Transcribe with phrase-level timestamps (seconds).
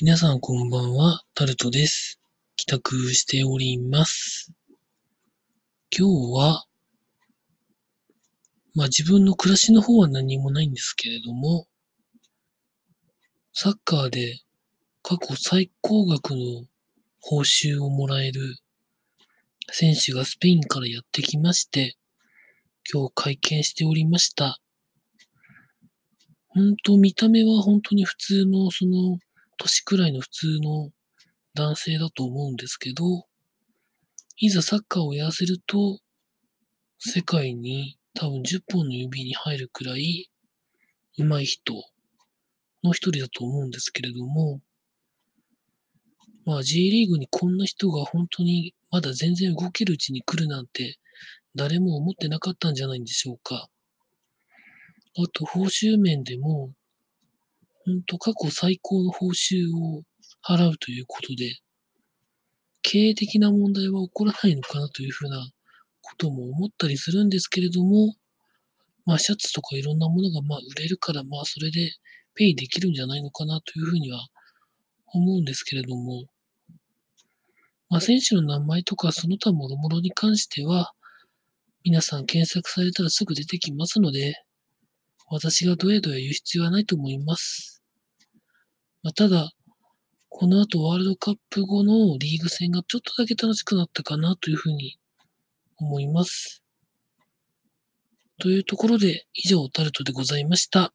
[0.00, 2.20] 皆さんこんばんは、タルトです。
[2.54, 4.52] 帰宅しております。
[5.90, 6.66] 今日は、
[8.76, 11.66] まあ自分の暮らしの方は何もないんですけれども、
[13.52, 14.40] サッカーで
[15.02, 16.64] 過去最高額の
[17.18, 18.54] 報酬をもらえる
[19.72, 21.96] 選手がスペインからやってきまして、
[22.94, 24.60] 今日会見しておりました。
[26.46, 29.18] 本当見た目は本当に普通のその
[29.58, 30.90] 年くらいの普通の
[31.54, 33.26] 男性だと思うんですけど、
[34.38, 35.98] いざサッカーをやらせると、
[36.98, 40.30] 世界に多分10本の指に入るくらい
[41.16, 41.74] 上手い人
[42.82, 44.60] の一人だと思うんですけれども、
[46.44, 50.98] まあ J リーグにこんな人が本当にまだ全然動けるうちに来るなんて
[51.54, 53.68] 誰も思ってなかったんじゃないんでしょうか。
[55.16, 56.72] あと報酬面でも、
[57.88, 60.02] 本当過去最高の報酬を
[60.46, 61.56] 払うということで、
[62.82, 65.48] 経営的な問題は起こらないのかなというふうな
[66.02, 68.14] ことも思ったりするんですけれども、
[69.06, 71.94] まあシャツとかいろんなものがまあ売れるからまあそれで
[72.34, 74.20] ペイできるんじゃないのかなというふうには
[75.06, 76.24] 思うんですけれども、
[77.88, 80.92] まあ選手の名前とかその他諸々に関しては、
[81.84, 84.34] 皆さん検索されたらすぐ出てきますので、
[85.30, 87.77] 私がどやどや言う必要はないと思います。
[89.08, 89.50] まあ、ただ、
[90.28, 94.98] この後ワールドカップ後のリーグ戦がちょっとだけ楽しくなったかなというふうに
[95.78, 96.62] 思います。
[98.38, 100.92] というところで以上タルトでございました。